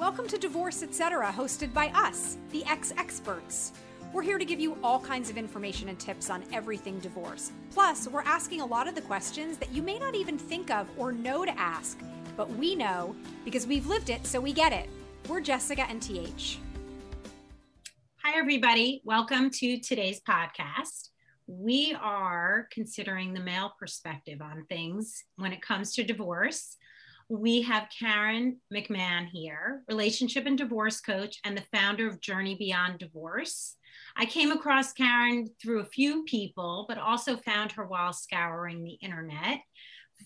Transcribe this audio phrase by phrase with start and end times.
[0.00, 3.72] Welcome to Divorce Etc., hosted by us, the ex experts.
[4.14, 7.52] We're here to give you all kinds of information and tips on everything divorce.
[7.70, 10.88] Plus, we're asking a lot of the questions that you may not even think of
[10.96, 11.98] or know to ask,
[12.34, 14.88] but we know because we've lived it, so we get it.
[15.28, 16.58] We're Jessica and TH.
[18.24, 19.02] Hi, everybody.
[19.04, 21.10] Welcome to today's podcast.
[21.46, 26.78] We are considering the male perspective on things when it comes to divorce
[27.30, 32.98] we have Karen McMahon here, relationship and divorce coach and the founder of Journey Beyond
[32.98, 33.76] Divorce.
[34.16, 38.98] I came across Karen through a few people, but also found her while scouring the
[39.00, 39.60] internet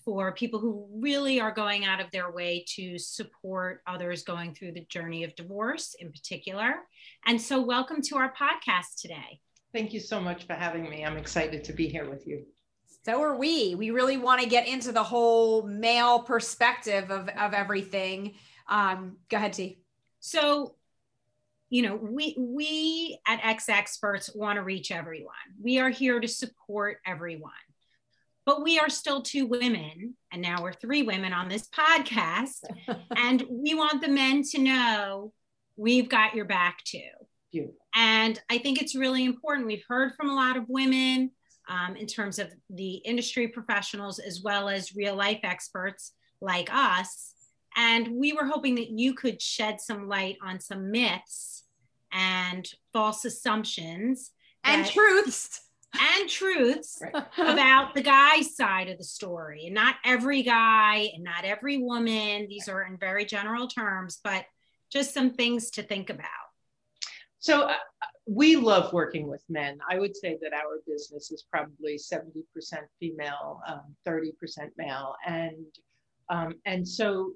[0.03, 4.71] for people who really are going out of their way to support others going through
[4.71, 6.73] the journey of divorce in particular.
[7.27, 9.39] And so, welcome to our podcast today.
[9.73, 11.05] Thank you so much for having me.
[11.05, 12.47] I'm excited to be here with you.
[13.05, 13.75] So are we.
[13.75, 18.33] We really want to get into the whole male perspective of, of everything.
[18.67, 19.79] Um, go ahead, T.
[20.19, 20.75] So,
[21.69, 25.35] you know, we we at Ex Experts want to reach everyone.
[25.61, 27.51] We are here to support everyone.
[28.45, 32.63] But we are still two women, and now we're three women on this podcast.
[33.15, 35.33] and we want the men to know
[35.75, 37.01] we've got your back too.
[37.51, 37.77] Beautiful.
[37.95, 39.67] And I think it's really important.
[39.67, 41.31] We've heard from a lot of women
[41.67, 47.33] um, in terms of the industry professionals as well as real life experts like us.
[47.75, 51.63] And we were hoping that you could shed some light on some myths
[52.11, 54.31] and false assumptions
[54.63, 55.61] and truths
[55.99, 57.01] and truths
[57.37, 59.65] about the guy's side of the story.
[59.65, 64.45] And not every guy and not every woman, these are in very general terms, but
[64.91, 66.29] just some things to think about.
[67.45, 67.75] So, uh,
[68.25, 69.77] we love working with men.
[69.87, 72.41] I would say that our business is probably 70%
[72.99, 74.31] female, um, 30%
[74.79, 75.13] male.
[75.27, 75.67] And,
[76.29, 77.33] um, and so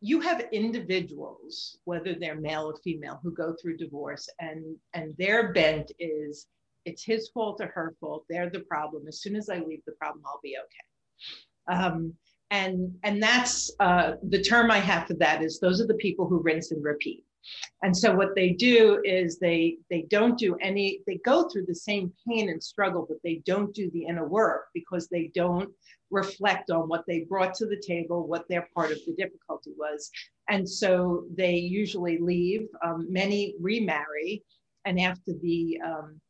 [0.00, 5.52] you have individuals, whether they're male or female, who go through divorce and, and their
[5.52, 6.46] bent is
[6.84, 8.24] it's his fault or her fault.
[8.30, 9.08] They're the problem.
[9.08, 11.76] As soon as I leave the problem, I'll be okay.
[11.82, 12.14] Um,
[12.52, 16.28] and and that's uh, the term I have for that is those are the people
[16.28, 17.25] who rinse and repeat
[17.82, 21.74] and so what they do is they they don't do any they go through the
[21.74, 25.70] same pain and struggle but they don't do the inner work because they don't
[26.10, 30.10] reflect on what they brought to the table what their part of the difficulty was
[30.48, 34.42] and so they usually leave um, many remarry
[34.84, 36.20] and after the um,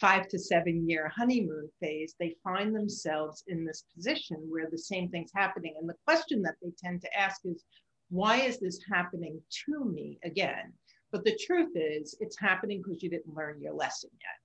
[0.00, 5.08] five to seven year honeymoon phase, they find themselves in this position where the same
[5.10, 5.74] thing's happening.
[5.78, 7.62] And the question that they tend to ask is,
[8.10, 10.72] why is this happening to me again?
[11.12, 14.38] But the truth is, it's happening because you didn't learn your lesson yet.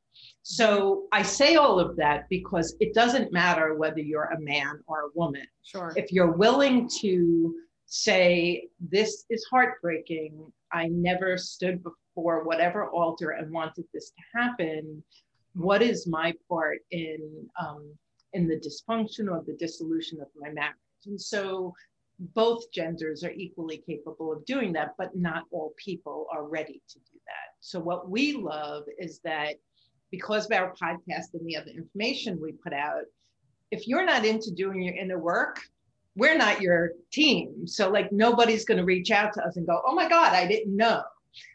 [0.44, 5.02] So I say all of that because it doesn't matter whether you're a man or
[5.02, 5.46] a woman.
[5.64, 5.94] Sure.
[5.96, 7.56] If you're willing to
[7.86, 15.04] say, This is heartbreaking, I never stood before whatever altar and wanted this to happen.
[15.54, 17.94] What is my part in um,
[18.34, 20.76] in the dysfunction or the dissolution of my marriage?
[21.06, 21.74] And so
[22.20, 27.00] both genders are equally capable of doing that, but not all people are ready to
[27.00, 27.56] do that.
[27.60, 29.56] So, what we love is that
[30.12, 33.04] because of our podcast and the other information we put out,
[33.72, 35.60] if you're not into doing your inner work,
[36.16, 37.68] we're not your team.
[37.68, 40.48] So, like, nobody's going to reach out to us and go, oh my God, I
[40.48, 41.04] didn't know.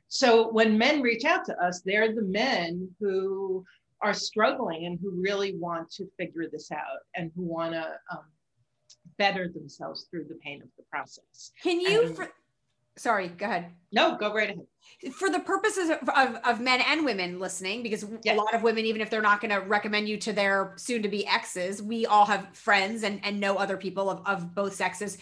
[0.08, 3.64] So, when men reach out to us, they're the men who
[4.02, 8.24] are struggling and who really want to figure this out and who want to um,
[9.18, 11.52] better themselves through the pain of the process.
[11.62, 12.28] Can you, and, for,
[12.96, 13.72] sorry, go ahead.
[13.92, 15.14] No, go right ahead.
[15.14, 18.36] For the purposes of, of, of men and women listening, because yes.
[18.36, 21.02] a lot of women, even if they're not going to recommend you to their soon
[21.02, 24.74] to be exes, we all have friends and, and know other people of, of both
[24.74, 25.18] sexes.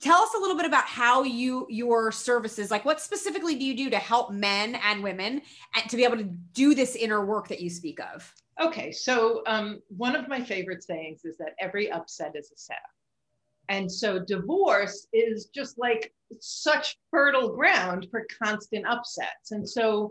[0.00, 3.76] Tell us a little bit about how you your services like what specifically do you
[3.76, 5.42] do to help men and women
[5.74, 9.42] and to be able to do this inner work that you speak of okay so
[9.48, 12.82] um, one of my favorite sayings is that every upset is a setup
[13.68, 19.52] and so divorce is just like such fertile ground for constant upsets.
[19.52, 20.10] And so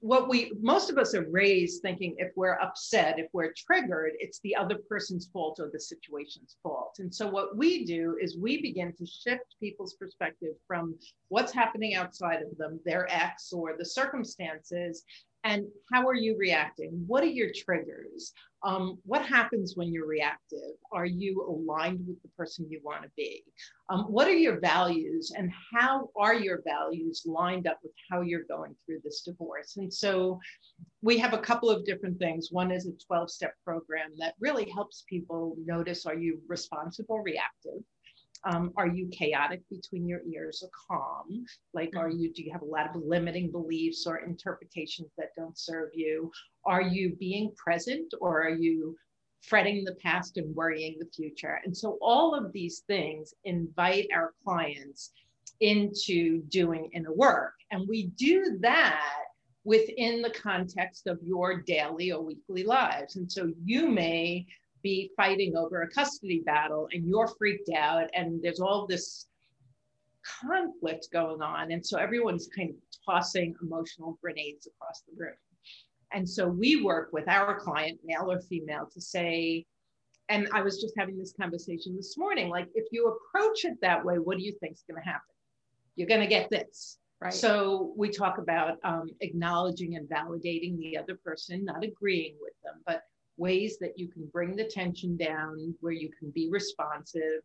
[0.00, 4.38] what we most of us are raised thinking if we're upset, if we're triggered, it's
[4.40, 6.96] the other person's fault or the situation's fault.
[7.00, 10.94] And so what we do is we begin to shift people's perspective from
[11.30, 15.04] what's happening outside of them, their ex or the circumstances,
[15.44, 17.04] and how are you reacting?
[17.06, 18.32] What are your triggers?
[18.64, 20.76] Um, what happens when you're reactive?
[20.92, 23.42] Are you aligned with the person you want to be?
[23.90, 28.44] Um, what are your values and how are your values lined up with how you're
[28.44, 29.76] going through this divorce?
[29.78, 30.38] And so
[31.02, 32.48] we have a couple of different things.
[32.52, 37.82] One is a 12 step program that really helps people notice are you responsible, reactive?
[38.44, 41.44] Um, are you chaotic between your ears or calm?
[41.74, 45.58] Like, are you, do you have a lot of limiting beliefs or interpretations that don't
[45.58, 46.30] serve you?
[46.64, 48.96] Are you being present or are you
[49.42, 51.60] fretting the past and worrying the future?
[51.64, 55.12] And so all of these things invite our clients
[55.60, 57.54] into doing inner work.
[57.70, 59.24] And we do that
[59.64, 63.16] within the context of your daily or weekly lives.
[63.16, 64.46] And so you may
[64.82, 69.26] be fighting over a custody battle and you're freaked out and there's all this
[70.40, 71.72] conflict going on.
[71.72, 75.34] And so everyone's kind of tossing emotional grenades across the room.
[76.12, 79.64] And so we work with our client, male or female, to say,
[80.28, 84.04] and I was just having this conversation this morning like, if you approach it that
[84.04, 85.34] way, what do you think is going to happen?
[85.96, 86.98] You're going to get this.
[87.20, 87.32] Right.
[87.32, 92.82] So we talk about um, acknowledging and validating the other person, not agreeing with them,
[92.84, 93.02] but
[93.36, 97.40] ways that you can bring the tension down, where you can be responsive,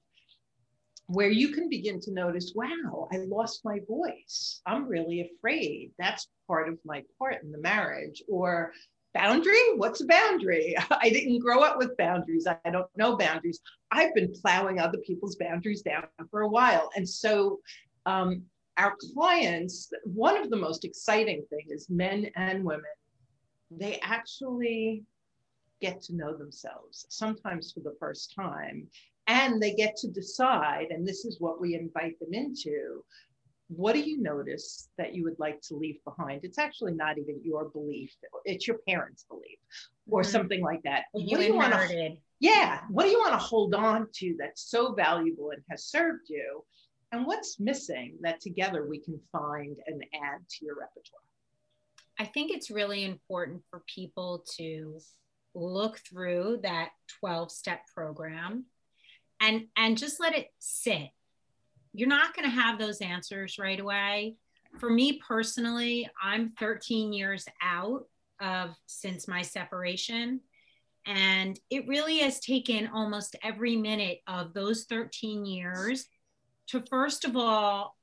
[1.08, 4.62] where you can begin to notice, wow, I lost my voice.
[4.66, 5.92] I'm really afraid.
[5.98, 8.22] That's part of my part in the marriage.
[8.30, 8.74] Or
[9.14, 9.76] boundary?
[9.76, 10.76] What's a boundary?
[10.92, 12.46] I didn't grow up with boundaries.
[12.48, 13.60] I don't know boundaries.
[13.92, 16.90] I've been plowing other people's boundaries down for a while.
[16.96, 17.60] And so
[18.06, 18.44] um,
[18.78, 22.84] our clients, one of the most exciting things, is men and women,
[23.72, 25.04] they actually
[25.82, 28.88] get to know themselves, sometimes for the first time.
[29.28, 33.04] And they get to decide, and this is what we invite them into.
[33.68, 36.42] What do you notice that you would like to leave behind?
[36.44, 38.16] It's actually not even your belief,
[38.46, 39.60] it's your parents' belief
[40.10, 40.32] or mm-hmm.
[40.32, 41.04] something like that.
[41.14, 42.82] You what do you want to, yeah.
[42.90, 46.64] What do you want to hold on to that's so valuable and has served you?
[47.12, 51.22] And what's missing that together we can find and add to your repertoire?
[52.20, 55.00] I think it's really important for people to
[55.58, 56.90] look through that
[57.20, 58.66] 12 step program
[59.40, 61.10] and and just let it sit.
[61.94, 64.36] You're not going to have those answers right away.
[64.80, 68.06] For me personally i'm 13 years out
[68.40, 70.42] of since my separation
[71.06, 76.06] and it really has taken almost every minute of those 13 years
[76.68, 77.96] to first of all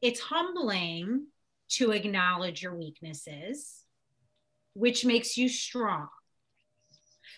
[0.00, 1.26] it's humbling
[1.68, 3.84] to acknowledge your weaknesses
[4.74, 6.08] which makes you strong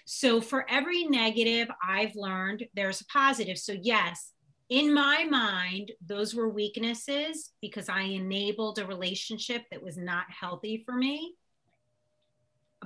[0.05, 3.59] so for every negative I've learned, there's a positive.
[3.59, 4.33] So, yes,
[4.69, 10.83] in my mind, those were weaknesses because I enabled a relationship that was not healthy
[10.85, 11.35] for me.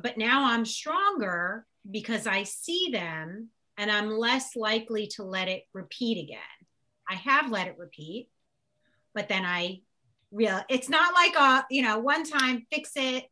[0.00, 5.64] But now I'm stronger because I see them and I'm less likely to let it
[5.72, 6.40] repeat again.
[7.08, 8.28] I have let it repeat,
[9.14, 9.80] but then I
[10.30, 13.24] real it's not like a, you know, one time fix it,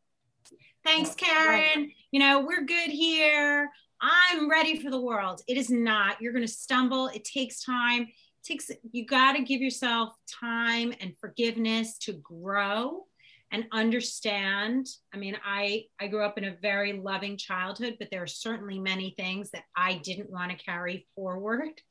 [0.87, 1.89] thanks karen right.
[2.11, 3.69] you know we're good here.
[3.99, 5.41] I'm ready for the world.
[5.47, 6.21] It is not.
[6.21, 7.07] You're going to stumble.
[7.07, 8.03] It takes time.
[8.03, 13.05] It takes you got to give yourself time and forgiveness to grow
[13.51, 14.87] and understand.
[15.13, 18.79] I mean i i grew up in a very loving childhood but there are certainly
[18.79, 21.81] many things that i didn't want to carry forward.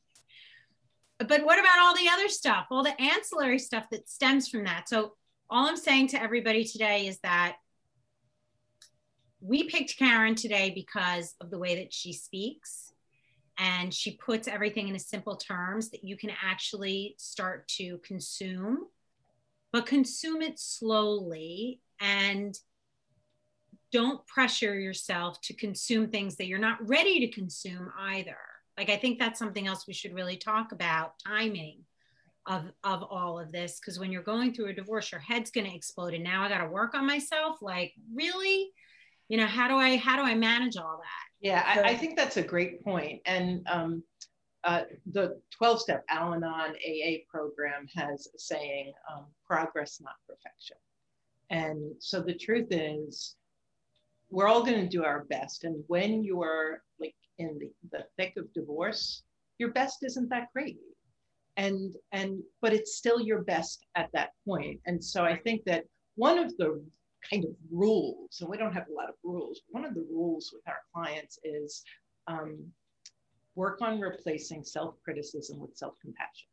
[1.19, 4.89] But what about all the other stuff all the ancillary stuff that stems from that?
[4.89, 5.13] So
[5.51, 7.57] all i'm saying to everybody today is that
[9.47, 12.93] we picked Karen today because of the way that she speaks
[13.59, 18.87] and she puts everything in simple terms that you can actually start to consume,
[19.73, 22.59] but consume it slowly and
[23.93, 28.37] don't pressure yourself to consume things that you're not ready to consume either.
[28.77, 31.85] Like, I think that's something else we should really talk about timing
[32.47, 33.79] of, of all of this.
[33.79, 36.15] Because when you're going through a divorce, your head's going to explode.
[36.15, 37.63] And now I got to work on myself.
[37.63, 38.73] Like, really?
[39.29, 41.97] You know how do i how do i manage all that yeah so, I, I,
[41.97, 44.03] think that's a great point and um,
[44.67, 50.77] uh, the 12 step Al Anon AA program has a saying, um, progress, not perfection.
[51.51, 53.37] And so the truth is,
[54.29, 55.63] we're all going to do our best.
[55.63, 59.23] And when you're like in the, the thick of divorce,
[59.59, 60.79] your best isn't that great.
[61.57, 64.81] And, and, but it's still your best at that point.
[64.87, 65.85] And so I think that
[66.17, 66.85] one of the
[67.29, 69.63] kind of rules, and we don't have a lot of rules.
[69.69, 71.83] One of the rules with our clients is
[72.27, 72.59] um,
[73.55, 76.49] work on replacing self criticism with self compassion.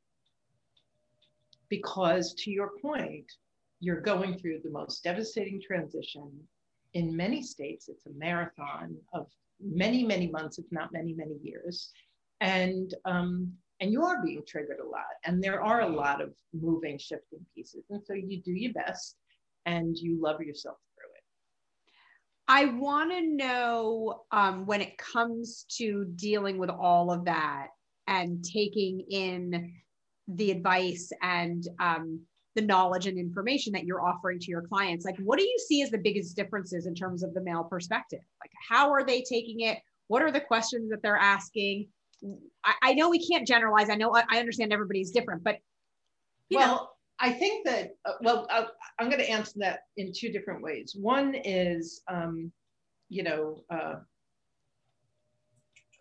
[1.70, 3.32] Because to your point,
[3.80, 6.32] you're going through the most devastating transition.
[6.94, 9.28] In many states, it's a marathon of
[9.60, 11.92] many, many months, if not many, many years.
[12.42, 16.34] And um, and you are being triggered a lot and there are a lot of
[16.54, 19.18] moving shifting pieces and so you do your best
[19.66, 21.24] and you love yourself through it.
[22.48, 27.68] I want to know um, when it comes to dealing with all of that,
[28.08, 29.74] and taking in
[30.28, 32.22] the advice and um,
[32.56, 35.82] the knowledge and information that you're offering to your clients like what do you see
[35.82, 39.62] as the biggest differences in terms of the male perspective like how are they taking
[39.62, 41.88] it what are the questions that they're asking
[42.64, 45.58] i, I know we can't generalize i know i understand everybody's different but
[46.52, 46.90] well know.
[47.24, 48.66] I think that uh, well uh,
[49.00, 50.96] i'm going to answer that in two different ways.
[51.00, 52.52] One is um,
[53.10, 53.96] you know uh,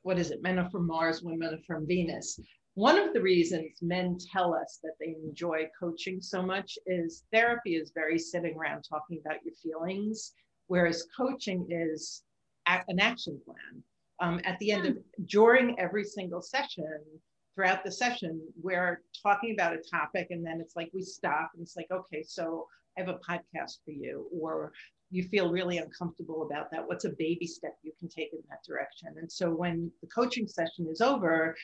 [0.02, 0.42] what is it?
[0.42, 2.38] Men are from mars women are from venus.
[2.74, 7.76] One of the reasons men tell us that they enjoy coaching so much is therapy
[7.76, 10.32] is very sitting around talking about your feelings,
[10.68, 12.22] whereas coaching is
[12.66, 13.82] an action plan.
[14.20, 17.00] Um, at the end of during every single session,
[17.54, 21.62] throughout the session, we're talking about a topic, and then it's like we stop and
[21.62, 22.66] it's like, okay, so
[22.96, 24.72] I have a podcast for you, or
[25.10, 26.86] you feel really uncomfortable about that.
[26.86, 29.14] What's a baby step you can take in that direction?
[29.18, 31.54] And so when the coaching session is over,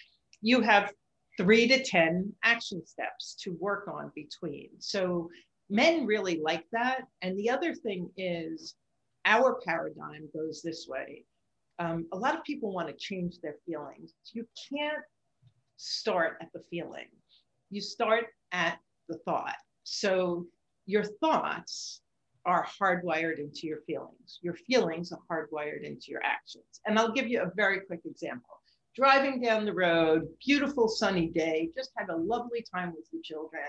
[0.43, 0.93] you have
[1.39, 4.71] three to 10 action steps to work on between.
[4.79, 5.31] So
[5.71, 7.03] men really like that.
[7.23, 8.75] And the other thing is
[9.25, 11.25] our paradigm goes this way.
[11.79, 14.13] Um, a lot of people want to change their feelings.
[14.33, 15.05] You can't
[15.79, 17.07] start at the feeling,
[17.71, 19.57] you start at the thought.
[19.85, 20.47] So
[20.85, 22.03] your thoughts
[22.45, 24.39] are hardwired into your feelings.
[24.43, 26.81] Your feelings are hardwired into your actions.
[26.87, 28.59] And I'll give you a very quick example
[28.99, 33.63] driving down the road, beautiful sunny day, just had a lovely time with your children.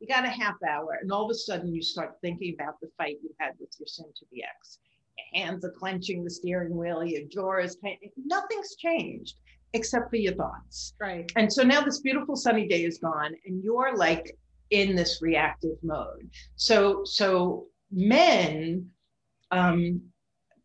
[0.00, 2.90] You got a half hour, and all of a sudden you start thinking about the
[2.98, 4.80] fight you had with your soon to be ex.
[5.16, 8.00] Your hands are clenching the steering wheel, your jaw is tight.
[8.16, 9.36] nothing's changed
[9.74, 10.94] except for your thoughts.
[11.00, 11.30] Right.
[11.36, 14.36] And so now this beautiful sunny day is gone, and you're like
[14.70, 16.30] in this reactive mode.
[16.56, 18.88] So so men
[19.50, 20.00] um,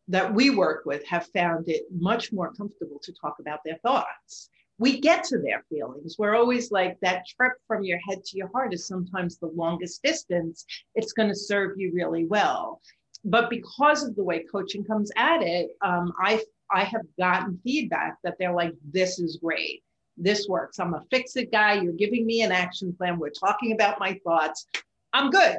[0.08, 4.50] that we work with have found it much more comfortable to talk about their thoughts.
[4.80, 6.18] We get to their feelings.
[6.18, 10.04] We're always like that trip from your head to your heart is sometimes the longest
[10.04, 10.66] distance.
[10.96, 12.80] It's going to serve you really well.
[13.26, 18.18] But because of the way coaching comes at it, um, I I have gotten feedback
[18.24, 19.84] that they're like, "This is great.
[20.18, 20.80] This works.
[20.80, 21.74] I'm a fix it guy.
[21.74, 23.20] You're giving me an action plan.
[23.20, 24.66] We're talking about my thoughts.
[25.14, 25.58] I'm good.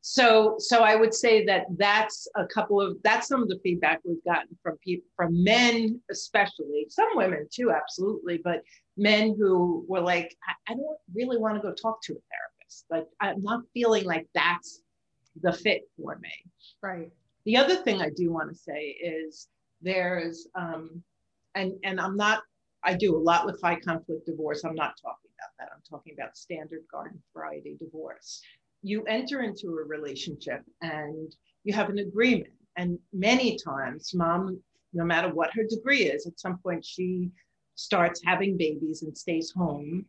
[0.00, 4.00] So, so I would say that that's a couple of that's some of the feedback
[4.04, 8.62] we've gotten from people, from men especially, some women too, absolutely, but
[8.96, 12.86] men who were like, I, I don't really want to go talk to a therapist.
[12.90, 14.82] Like, I'm not feeling like that's
[15.42, 16.32] the fit for me.
[16.82, 17.10] Right.
[17.44, 19.48] The other thing I do want to say is
[19.82, 21.02] there's, um,
[21.54, 22.42] and and I'm not.
[22.84, 24.64] I do a lot with high conflict divorce.
[24.64, 25.68] I'm not talking about that.
[25.74, 28.42] I'm talking about standard garden variety divorce
[28.86, 32.52] you enter into a relationship and you have an agreement.
[32.76, 34.60] And many times, mom,
[34.92, 37.30] no matter what her degree is, at some point she
[37.74, 40.06] starts having babies and stays home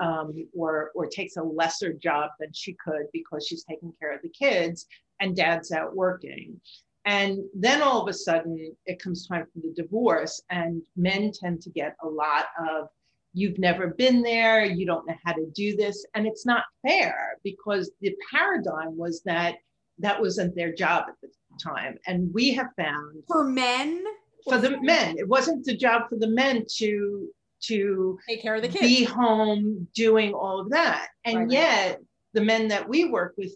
[0.00, 4.22] um, or, or takes a lesser job than she could because she's taking care of
[4.22, 4.86] the kids
[5.20, 6.60] and dad's out working.
[7.06, 11.62] And then all of a sudden, it comes time for the divorce, and men tend
[11.62, 12.88] to get a lot of
[13.32, 16.04] you've never been there, you don't know how to do this.
[16.14, 19.56] And it's not fair because the paradigm was that
[19.98, 21.28] that wasn't their job at the
[21.62, 21.98] time.
[22.06, 24.02] And we have found for men,
[24.48, 27.28] for the men, it wasn't the job for the men to
[27.62, 31.08] to take care of the kids, be home doing all of that.
[31.26, 32.00] And right, yet
[32.32, 33.54] the men that we work with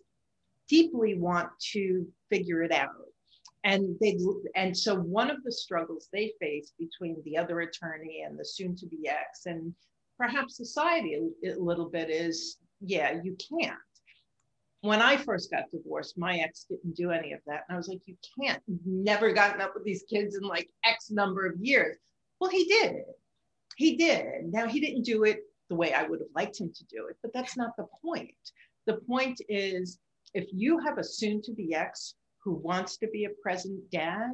[0.69, 2.91] deeply want to figure it out
[3.65, 4.19] and they
[4.55, 8.77] and so one of the struggles they face between the other attorney and the soon
[8.77, 9.75] to be ex and
[10.19, 13.79] perhaps society a, little bit is yeah you can't.
[14.83, 17.65] When i first got divorced my ex didn't do any of that.
[17.69, 18.63] And i was like you can't.
[18.67, 21.97] You've never gotten up with these kids in like x number of years.
[22.41, 22.97] Well he did.
[23.77, 24.53] He did.
[24.53, 25.41] Now he didn't do it
[25.71, 28.35] the way i would have liked him to do it but that's not the point.
[28.87, 29.99] The point is
[30.35, 34.33] if you have a soon to be ex who wants to be a present dad,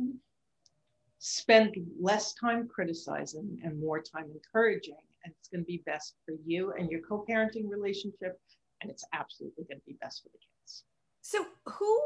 [1.21, 4.97] spend less time criticizing and more time encouraging.
[5.25, 8.41] And it's going to be best for you and your co parenting relationship.
[8.81, 10.85] And it's absolutely going to be best for the kids.
[11.21, 12.01] So, who,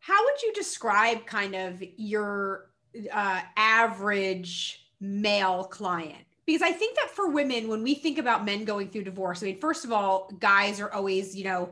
[0.00, 2.70] how would you describe kind of your
[3.12, 6.24] uh, average male client?
[6.44, 9.46] Because I think that for women, when we think about men going through divorce, I
[9.46, 11.70] mean, first of all, guys are always, you know,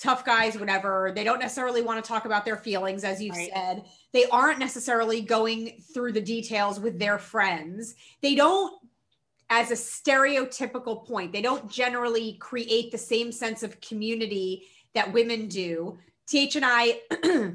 [0.00, 1.12] tough guys, whatever.
[1.14, 3.50] They don't necessarily want to talk about their feelings, as you right.
[3.52, 3.84] said.
[4.12, 7.94] They aren't necessarily going through the details with their friends.
[8.22, 8.72] They don't,
[9.50, 14.64] as a stereotypical point, they don't generally create the same sense of community
[14.94, 15.98] that women do.
[16.26, 17.00] TH and I,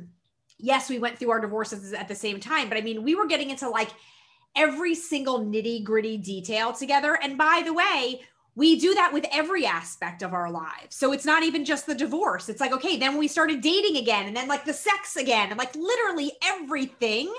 [0.60, 3.28] yes, we went through our divorces at the same time, but I mean, we were
[3.28, 3.90] getting into like
[4.56, 7.18] every single nitty gritty detail together.
[7.22, 8.22] And by the way,
[8.56, 10.96] we do that with every aspect of our lives.
[10.96, 12.48] So it's not even just the divorce.
[12.48, 15.58] It's like, okay, then we started dating again and then like the sex again and
[15.58, 17.34] like literally everything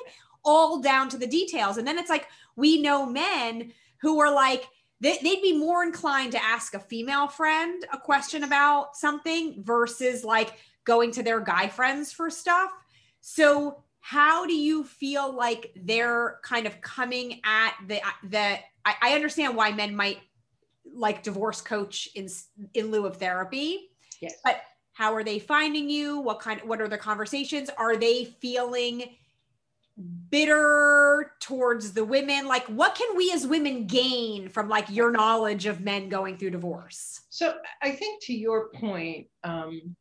[0.45, 1.79] all down to the details.
[1.79, 4.69] And then it's like, we know men who are like,
[5.01, 10.23] they, would be more inclined to ask a female friend a question about something versus
[10.25, 10.53] like
[10.85, 12.71] going to their guy friends for stuff.
[13.21, 19.15] So how do you feel like they're kind of coming at the the I, I
[19.15, 20.19] understand why men might
[20.95, 22.29] like divorce coach in
[22.75, 23.91] in lieu of therapy.
[24.21, 24.35] Yes.
[24.45, 24.61] But
[24.93, 26.21] how are they finding you?
[26.21, 27.71] What kind what are the conversations?
[27.77, 29.17] Are they feeling
[30.31, 32.47] bitter towards the women?
[32.47, 36.51] Like what can we as women gain from like your knowledge of men going through
[36.51, 37.23] divorce?
[37.29, 39.97] So I think to your point, um,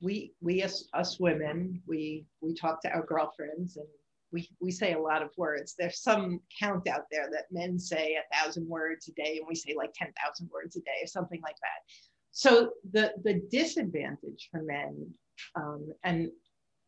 [0.00, 3.86] we we as us women, we we talk to our girlfriends and
[4.34, 5.74] we, we say a lot of words.
[5.78, 9.54] There's some count out there that men say a thousand words a day, and we
[9.54, 11.94] say like 10,000 words a day or something like that.
[12.32, 15.06] So the, the disadvantage for men,
[15.54, 16.28] um, and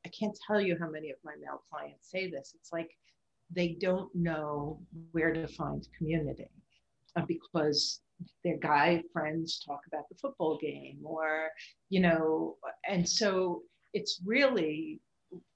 [0.05, 2.91] I can't tell you how many of my male clients say this, it's like
[3.55, 4.81] they don't know
[5.13, 6.51] where to find community
[7.15, 8.01] uh, because
[8.43, 11.49] their guy friends talk about the football game or,
[11.91, 12.57] you know,
[12.89, 13.63] and so
[13.95, 15.01] it's really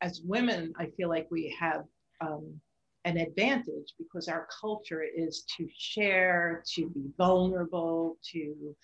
[0.01, 1.85] as women, I feel like we have
[2.21, 2.61] um,
[3.05, 8.75] an advantage because our culture is to share, to be vulnerable, to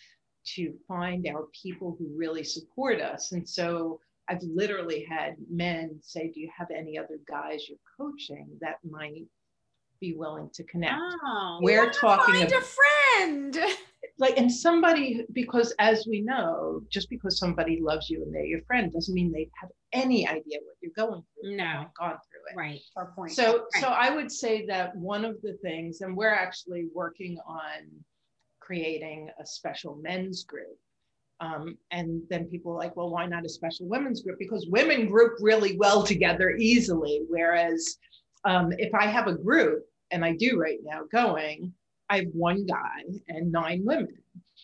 [0.55, 3.33] to find our people who really support us.
[3.33, 8.49] And so I've literally had men say, "Do you have any other guys you're coaching
[8.61, 9.27] that might
[10.01, 13.59] be willing to connect?" Oh, We're talking find about, a friend
[14.19, 18.63] like and somebody because as we know just because somebody loves you and they're your
[18.63, 21.85] friend doesn't mean they have any idea what you're going through no.
[21.99, 22.57] gone through it.
[22.57, 22.81] Right.
[22.97, 23.33] Our point.
[23.33, 23.83] So right.
[23.83, 27.91] so i would say that one of the things and we're actually working on
[28.61, 30.79] creating a special men's group
[31.39, 34.39] um, and then people are like well why not a special women's group?
[34.39, 37.99] Because women group really well together easily whereas
[38.45, 41.73] um, if i have a group and i do right now going
[42.09, 44.17] I have one guy and nine women.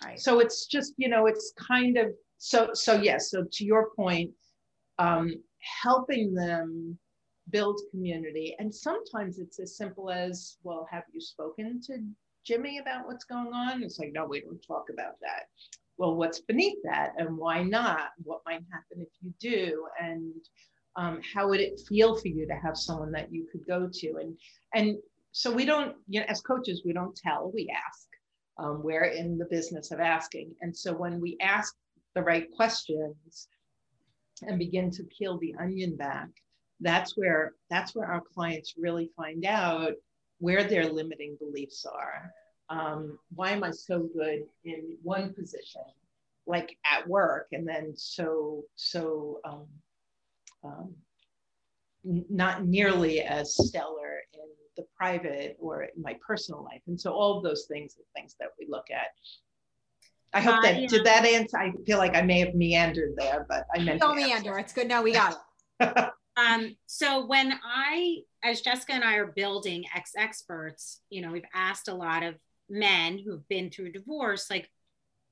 [0.04, 0.20] Right.
[0.20, 3.30] So it's just, you know, it's kind of so so yes.
[3.30, 4.30] So to your point,
[4.98, 5.32] um,
[5.82, 6.98] helping them
[7.50, 11.98] build community, and sometimes it's as simple as, well, have you spoken to
[12.44, 13.82] Jimmy about what's going on?
[13.82, 15.44] It's like, no, we don't talk about that.
[15.98, 18.10] Well, what's beneath that, and why not?
[18.24, 20.32] What might happen if you do, and
[20.96, 24.16] um, how would it feel for you to have someone that you could go to,
[24.20, 24.36] and
[24.74, 24.96] and
[25.32, 28.06] so we don't, you know, as coaches, we don't tell, we ask.
[28.58, 30.54] Um, we're in the business of asking.
[30.60, 31.74] And so when we ask
[32.14, 33.48] the right questions
[34.42, 36.28] and begin to peel the onion back,
[36.80, 39.92] that's where that's where our clients really find out
[40.38, 42.30] where their limiting beliefs are.
[42.68, 45.82] Um, why am I so good in one position,
[46.46, 49.66] like at work, and then so so um,
[50.64, 50.94] um,
[52.04, 54.11] not nearly as stellar
[54.76, 56.82] the private or my personal life.
[56.86, 59.08] And so all of those things are things that we look at.
[60.34, 60.86] I hope uh, that yeah.
[60.86, 61.58] did that answer.
[61.58, 64.58] I feel like I may have meandered there, but I meant don't meander.
[64.58, 64.88] It's good.
[64.88, 65.36] No, we got
[65.80, 66.08] it.
[66.36, 71.44] um, so when I, as Jessica and I are building ex experts, you know, we've
[71.54, 72.36] asked a lot of
[72.70, 74.70] men who've been through divorce, like,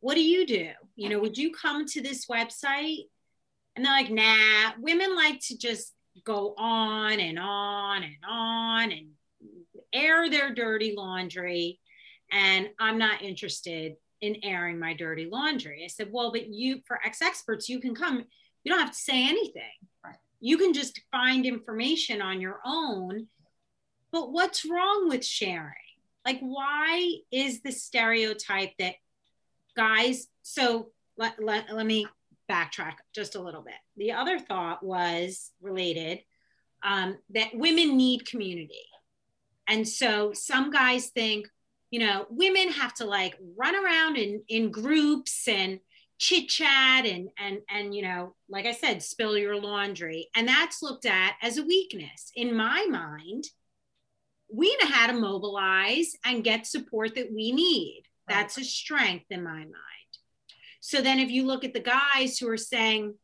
[0.00, 0.70] what do you do?
[0.96, 3.04] You know, would you come to this website?
[3.76, 9.08] And they're like, nah, women like to just go on and on and on and
[9.92, 11.80] air their dirty laundry
[12.32, 15.82] and I'm not interested in airing my dirty laundry.
[15.84, 18.24] I said, well, but you, for ex experts, you can come,
[18.64, 19.62] you don't have to say anything.
[20.04, 20.16] Right.
[20.40, 23.26] You can just find information on your own.
[24.12, 25.74] But what's wrong with sharing?
[26.26, 28.94] Like, why is the stereotype that
[29.76, 32.06] guys, so let, let, let me
[32.50, 33.74] backtrack just a little bit.
[33.96, 36.20] The other thought was related
[36.82, 38.86] um, that women need community.
[39.70, 41.48] And so some guys think,
[41.90, 45.78] you know, women have to like run around in, in groups and
[46.18, 50.28] chit chat and, and, and, you know, like I said, spill your laundry.
[50.34, 52.32] And that's looked at as a weakness.
[52.34, 53.44] In my mind,
[54.52, 58.02] we know how to mobilize and get support that we need.
[58.28, 59.74] That's a strength in my mind.
[60.80, 63.14] So then if you look at the guys who are saying,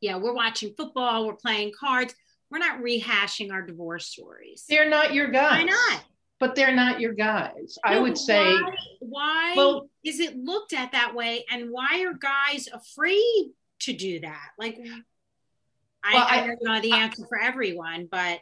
[0.00, 2.14] yeah, we're watching football, we're playing cards,
[2.52, 4.66] we're not rehashing our divorce stories.
[4.68, 5.52] They're not your guys.
[5.52, 6.04] Why not?
[6.38, 7.78] But they're not your guys.
[7.82, 8.44] I would say.
[8.44, 11.46] Why, why well, is it looked at that way?
[11.50, 14.48] And why are guys afraid to do that?
[14.58, 15.00] Like, well,
[16.04, 18.40] I, I, don't know the answer I, for everyone, but.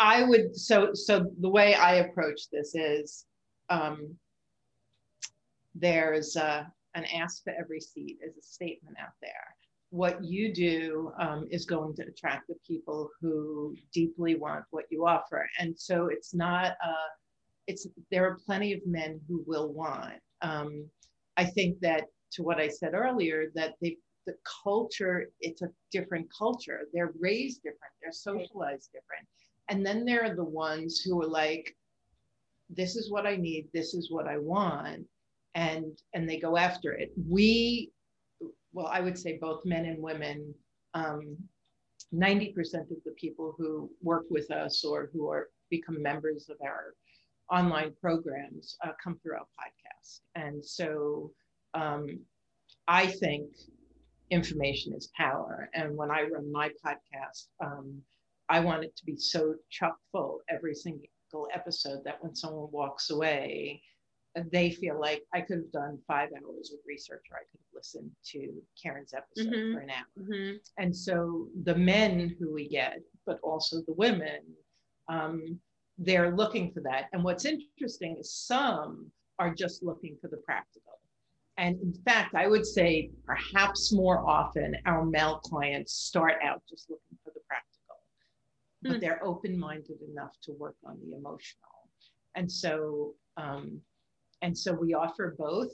[0.00, 3.26] I would so so the way I approach this is
[3.68, 4.16] um,
[5.74, 6.64] there's uh,
[6.94, 9.54] an ask for every seat is a statement out there.
[9.90, 15.06] What you do um, is going to attract the people who deeply want what you
[15.06, 16.72] offer, and so it's not.
[16.84, 17.10] Uh,
[17.66, 20.20] it's there are plenty of men who will want.
[20.42, 20.88] Um,
[21.36, 26.28] I think that to what I said earlier, that they the culture it's a different
[26.36, 26.82] culture.
[26.92, 27.92] They're raised different.
[28.00, 29.26] They're socialized different
[29.70, 31.76] and then there are the ones who are like,
[32.68, 35.06] this is what I need, this is what I want,
[35.54, 37.12] and and they go after it.
[37.28, 37.90] We,
[38.72, 40.54] well, I would say both men and women,
[40.94, 41.36] um,
[42.14, 42.56] 90%
[42.90, 46.94] of the people who work with us or who are become members of our
[47.50, 50.20] online programs uh, come through our podcast.
[50.34, 51.32] And so
[51.74, 52.06] um,
[52.88, 53.48] I think
[54.30, 55.68] information is power.
[55.74, 58.00] And when I run my podcast, um,
[58.48, 63.10] I want it to be so chock full every single episode that when someone walks
[63.10, 63.82] away,
[64.50, 67.74] they feel like I could have done five hours of research or I could have
[67.74, 69.74] listened to Karen's episode mm-hmm.
[69.74, 70.24] for an hour.
[70.24, 70.56] Mm-hmm.
[70.78, 74.40] And so the men who we get, but also the women,
[75.08, 75.58] um,
[75.98, 77.06] they're looking for that.
[77.12, 80.98] And what's interesting is some are just looking for the practical.
[81.58, 86.88] And in fact, I would say perhaps more often our male clients start out just
[86.88, 87.70] looking for the practical
[88.82, 89.00] but mm.
[89.00, 91.70] they're open-minded enough to work on the emotional
[92.34, 93.80] and so um,
[94.42, 95.72] and so we offer both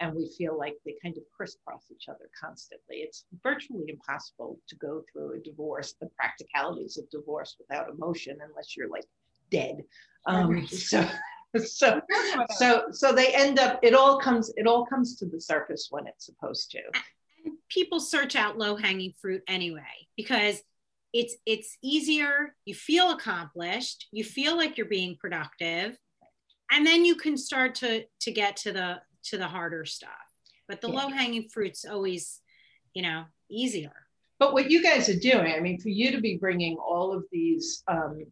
[0.00, 2.96] and we feel like they kind of crisscross each other constantly.
[2.96, 8.76] It's virtually impossible to go through a divorce the practicalities of divorce without emotion unless
[8.76, 9.06] you're like
[9.50, 9.84] dead.
[10.26, 11.08] Um, so
[11.64, 12.00] so
[12.56, 16.06] so so they end up it all comes it all comes to the surface when
[16.06, 16.80] it's supposed to.
[17.44, 20.62] And people search out low hanging fruit anyway because
[21.12, 25.96] it's it's easier you feel accomplished you feel like you're being productive
[26.72, 30.10] and then you can start to to get to the to the harder stuff
[30.66, 31.02] but the yeah.
[31.02, 32.40] low hanging fruits always
[32.94, 33.92] you know easier
[34.38, 37.24] but what you guys are doing i mean for you to be bringing all of
[37.30, 38.24] these um,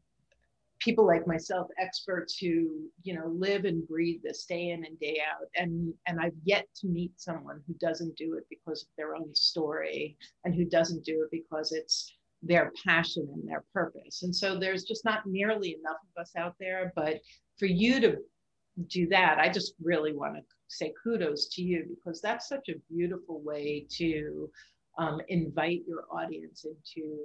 [0.78, 5.20] people like myself experts who you know live and breathe this day in and day
[5.30, 9.14] out and and i've yet to meet someone who doesn't do it because of their
[9.14, 14.22] own story and who doesn't do it because it's their passion and their purpose.
[14.22, 16.92] And so there's just not nearly enough of us out there.
[16.96, 17.20] But
[17.58, 18.16] for you to
[18.88, 22.74] do that, I just really want to say kudos to you because that's such a
[22.92, 24.50] beautiful way to
[24.98, 27.16] um, invite your audience into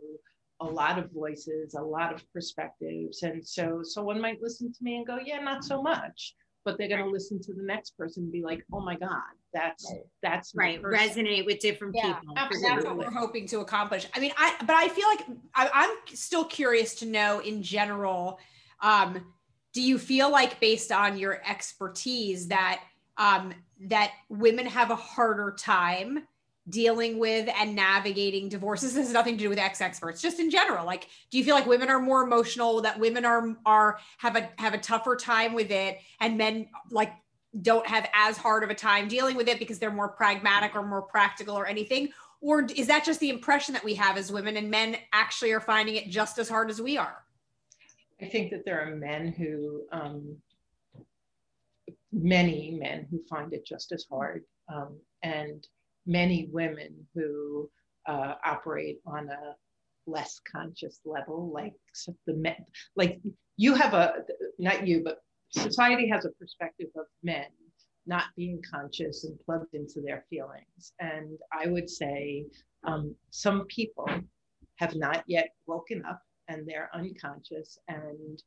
[0.62, 3.24] a lot of voices, a lot of perspectives.
[3.24, 6.90] And so someone might listen to me and go, yeah, not so much but they're
[6.90, 9.22] going to listen to the next person and be like, "Oh my God,
[9.54, 12.34] that's that's right." Resonate with different yeah, people.
[12.36, 12.70] Absolutely.
[12.70, 14.08] That's what we're hoping to accomplish.
[14.14, 18.40] I mean, I but I feel like I, am still curious to know in general.
[18.82, 19.35] Um,
[19.76, 22.82] do you feel like, based on your expertise, that
[23.18, 26.26] um, that women have a harder time
[26.70, 28.94] dealing with and navigating divorces?
[28.94, 30.86] This has nothing to do with ex experts just in general.
[30.86, 34.50] Like do you feel like women are more emotional that women are are have a
[34.58, 37.12] have a tougher time with it and men like
[37.62, 40.84] don't have as hard of a time dealing with it because they're more pragmatic or
[40.84, 42.10] more practical or anything?
[42.40, 45.60] Or is that just the impression that we have as women and men actually are
[45.62, 47.25] finding it just as hard as we are
[48.22, 50.36] i think that there are men who um,
[52.12, 55.68] many men who find it just as hard um, and
[56.06, 57.70] many women who
[58.08, 59.56] uh, operate on a
[60.08, 61.74] less conscious level, like
[62.28, 62.64] the men,
[62.96, 63.20] like
[63.58, 64.24] you have a,
[64.60, 67.48] not you, but society has a perspective of men
[68.06, 70.94] not being conscious and plugged into their feelings.
[71.00, 72.46] And I would say
[72.84, 74.08] um, some people
[74.76, 78.42] have not yet woken up and they're unconscious and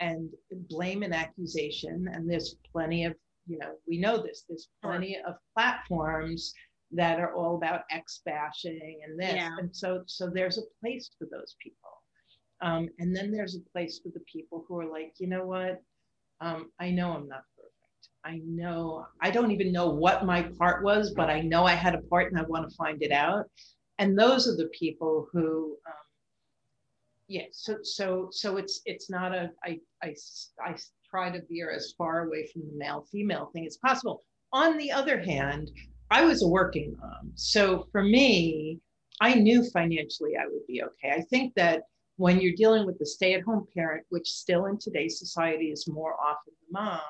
[0.00, 0.30] and
[0.68, 2.08] blame and accusation.
[2.12, 3.14] And there's plenty of,
[3.46, 6.52] you know, we know this, there's plenty of platforms
[6.92, 9.34] that are all about X bashing and this.
[9.34, 9.56] Yeah.
[9.58, 11.90] And so, so there's a place for those people.
[12.60, 15.82] Um, and then there's a place for the people who are like, you know what?
[16.40, 18.08] Um, I know I'm not perfect.
[18.24, 21.94] I know I don't even know what my part was, but I know I had
[21.94, 23.46] a part and I want to find it out.
[23.98, 26.03] And those are the people who, um,
[27.28, 27.44] yeah.
[27.52, 29.50] So, so, so it's it's not a.
[29.64, 30.14] I I
[30.64, 30.76] I
[31.08, 34.24] try to veer as far away from the male female thing as possible.
[34.52, 35.70] On the other hand,
[36.10, 37.32] I was a working mom.
[37.34, 38.80] So for me,
[39.20, 41.12] I knew financially I would be okay.
[41.12, 41.82] I think that
[42.16, 45.88] when you're dealing with the stay at home parent, which still in today's society is
[45.88, 47.00] more often the mom,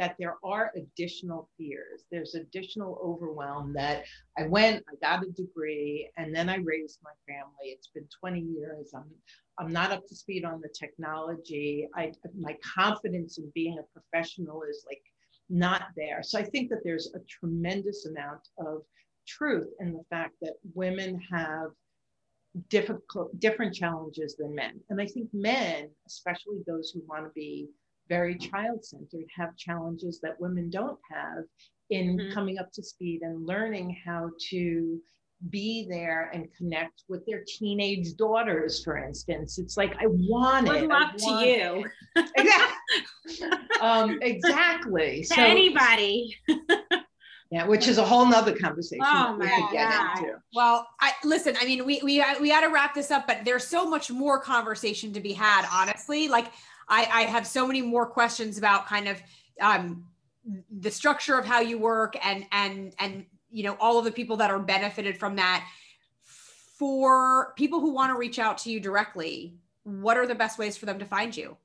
[0.00, 2.04] that there are additional fears.
[2.10, 4.04] There's additional overwhelm that
[4.38, 7.66] I went, I got a degree, and then I raised my family.
[7.66, 8.92] It's been 20 years.
[8.96, 9.10] I'm
[9.58, 11.86] I'm not up to speed on the technology.
[11.94, 15.02] I my confidence in being a professional is like
[15.50, 16.22] not there.
[16.22, 18.80] So I think that there's a tremendous amount of
[19.28, 21.72] truth in the fact that women have
[22.70, 24.80] difficult different challenges than men.
[24.88, 27.68] And I think men, especially those who want to be
[28.10, 31.44] very child centered have challenges that women don't have
[31.88, 32.34] in mm-hmm.
[32.34, 35.00] coming up to speed and learning how to
[35.48, 39.58] be there and connect with their teenage daughters, for instance.
[39.58, 40.88] It's like, I want Good it.
[40.88, 41.84] luck to you.
[42.36, 43.48] exactly.
[43.80, 45.22] um, exactly.
[45.22, 46.36] to so, anybody.
[47.50, 49.04] yeah, which is a whole nother conversation.
[49.06, 50.26] Oh my God.
[50.54, 53.66] Well, I listen, I mean, we we we got to wrap this up, but there's
[53.66, 56.28] so much more conversation to be had, honestly.
[56.28, 56.52] Like
[56.90, 59.22] I, I have so many more questions about kind of
[59.60, 60.04] um,
[60.70, 64.36] the structure of how you work and and and you know all of the people
[64.38, 65.66] that are benefited from that.
[66.78, 70.78] For people who want to reach out to you directly, what are the best ways
[70.78, 71.56] for them to find you?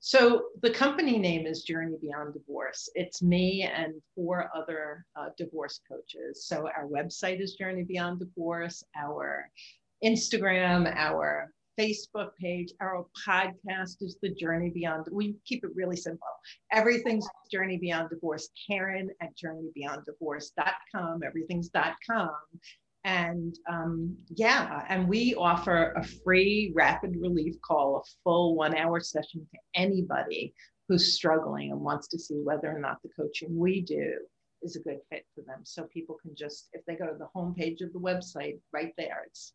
[0.00, 2.88] So the company name is Journey Beyond Divorce.
[2.94, 6.46] It's me and four other uh, divorce coaches.
[6.46, 8.82] So our website is Journey Beyond Divorce.
[8.96, 9.48] Our
[10.02, 12.72] Instagram, our Facebook page.
[12.80, 15.06] Our podcast is The Journey Beyond.
[15.10, 16.26] We keep it really simple.
[16.72, 18.48] Everything's Journey Beyond Divorce.
[18.68, 21.22] Karen at journeybeyonddivorce.com.
[21.24, 21.70] Everything's
[22.08, 22.30] .com.
[23.04, 29.00] And um, yeah, and we offer a free rapid relief call, a full one hour
[29.00, 30.54] session to anybody
[30.88, 34.12] who's struggling and wants to see whether or not the coaching we do
[34.62, 35.60] is a good fit for them.
[35.64, 39.22] So people can just, if they go to the homepage of the website, right there,
[39.26, 39.54] it's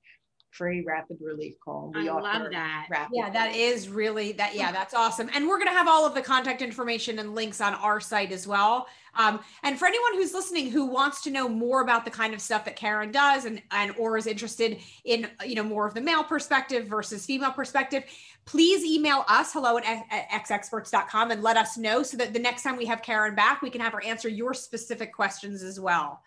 [0.57, 1.91] free rapid relief call.
[1.93, 2.87] We I love that.
[3.11, 3.73] yeah, that relief.
[3.73, 4.55] is really that.
[4.55, 5.29] Yeah, that's awesome.
[5.33, 8.31] And we're going to have all of the contact information and links on our site
[8.31, 8.87] as well.
[9.17, 12.41] Um, and for anyone who's listening who wants to know more about the kind of
[12.41, 16.01] stuff that Karen does and, and or is interested in, you know, more of the
[16.01, 18.03] male perspective versus female perspective,
[18.45, 22.63] please email us hello at, at xexperts.com and let us know so that the next
[22.63, 26.21] time we have Karen back, we can have her answer your specific questions as well.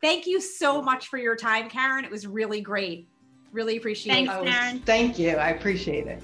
[0.00, 2.06] Thank you so much for your time, Karen.
[2.06, 3.06] It was really great.
[3.52, 4.44] Really appreciate Thanks, it.
[4.46, 4.78] Karen.
[4.80, 5.30] Thank you.
[5.30, 6.22] I appreciate it.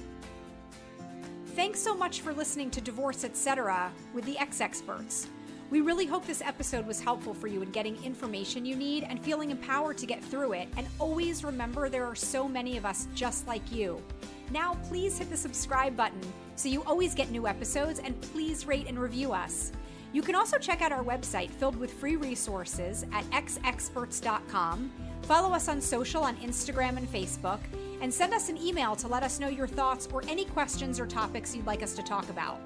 [1.55, 3.91] Thanks so much for listening to Divorce Etc.
[4.13, 5.27] with the Ex Experts.
[5.69, 9.21] We really hope this episode was helpful for you in getting information you need and
[9.21, 10.69] feeling empowered to get through it.
[10.77, 14.01] And always remember there are so many of us just like you.
[14.49, 16.21] Now, please hit the subscribe button
[16.55, 19.73] so you always get new episodes and please rate and review us.
[20.13, 24.91] You can also check out our website filled with free resources at xexperts.com
[25.23, 27.59] Follow us on social on Instagram and Facebook,
[28.01, 31.07] and send us an email to let us know your thoughts or any questions or
[31.07, 32.59] topics you'd like us to talk about.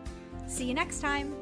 [0.48, 1.34] See you next time.